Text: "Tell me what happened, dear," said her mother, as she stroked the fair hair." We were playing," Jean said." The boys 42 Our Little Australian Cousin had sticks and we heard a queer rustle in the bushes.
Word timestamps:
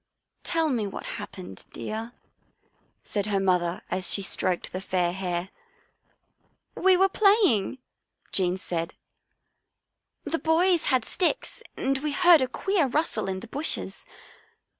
"Tell 0.43 0.69
me 0.69 0.87
what 0.87 1.05
happened, 1.21 1.67
dear," 1.71 2.13
said 3.03 3.27
her 3.27 3.39
mother, 3.39 3.83
as 3.91 4.09
she 4.09 4.23
stroked 4.23 4.71
the 4.73 4.81
fair 4.81 5.11
hair." 5.13 5.51
We 6.75 6.97
were 6.97 7.07
playing," 7.07 7.77
Jean 8.31 8.57
said." 8.57 8.95
The 10.23 10.39
boys 10.39 10.87
42 10.87 10.95
Our 10.95 10.95
Little 10.95 10.95
Australian 10.95 10.95
Cousin 10.95 10.95
had 10.95 11.05
sticks 11.05 11.63
and 11.87 11.97
we 11.99 12.11
heard 12.13 12.41
a 12.41 12.47
queer 12.47 12.87
rustle 12.87 13.29
in 13.29 13.41
the 13.41 13.47
bushes. 13.47 14.03